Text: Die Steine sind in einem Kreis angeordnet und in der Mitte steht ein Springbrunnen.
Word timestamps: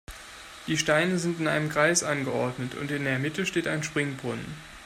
Die 0.65 0.79
Steine 0.79 1.19
sind 1.19 1.39
in 1.41 1.47
einem 1.47 1.69
Kreis 1.69 2.01
angeordnet 2.03 2.73
und 2.73 2.89
in 2.89 3.03
der 3.03 3.19
Mitte 3.19 3.45
steht 3.45 3.67
ein 3.67 3.83
Springbrunnen. 3.83 4.55